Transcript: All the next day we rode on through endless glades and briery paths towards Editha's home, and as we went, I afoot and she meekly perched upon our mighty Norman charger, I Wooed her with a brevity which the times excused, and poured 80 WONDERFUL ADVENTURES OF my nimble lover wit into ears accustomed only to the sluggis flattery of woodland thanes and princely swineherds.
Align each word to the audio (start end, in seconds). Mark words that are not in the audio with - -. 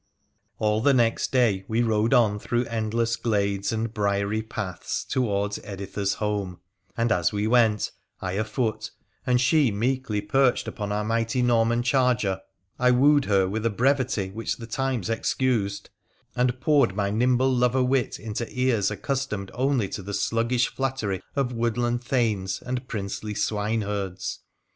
All 0.57 0.81
the 0.81 0.95
next 0.95 1.31
day 1.31 1.63
we 1.67 1.83
rode 1.83 2.11
on 2.11 2.39
through 2.39 2.65
endless 2.65 3.15
glades 3.15 3.71
and 3.71 3.93
briery 3.93 4.41
paths 4.41 5.05
towards 5.05 5.59
Editha's 5.59 6.15
home, 6.15 6.59
and 6.97 7.11
as 7.11 7.31
we 7.31 7.45
went, 7.45 7.91
I 8.19 8.31
afoot 8.31 8.89
and 9.27 9.39
she 9.39 9.69
meekly 9.69 10.19
perched 10.19 10.67
upon 10.67 10.91
our 10.91 11.03
mighty 11.03 11.43
Norman 11.43 11.83
charger, 11.83 12.41
I 12.79 12.89
Wooed 12.89 13.25
her 13.25 13.47
with 13.47 13.63
a 13.63 13.69
brevity 13.69 14.31
which 14.31 14.57
the 14.57 14.65
times 14.65 15.07
excused, 15.07 15.91
and 16.35 16.59
poured 16.59 16.93
80 16.93 16.97
WONDERFUL 16.97 17.03
ADVENTURES 17.05 17.13
OF 17.13 17.13
my 17.13 17.19
nimble 17.19 17.53
lover 17.55 17.83
wit 17.83 18.19
into 18.19 18.49
ears 18.59 18.89
accustomed 18.89 19.51
only 19.53 19.87
to 19.89 20.01
the 20.01 20.15
sluggis 20.15 20.65
flattery 20.67 21.21
of 21.35 21.53
woodland 21.53 22.03
thanes 22.03 22.59
and 22.65 22.87
princely 22.87 23.35
swineherds. 23.35 24.39